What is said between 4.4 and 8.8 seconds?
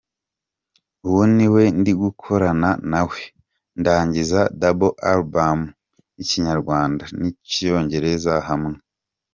double album yikinyarwanda, niy'icyongereza hamwe.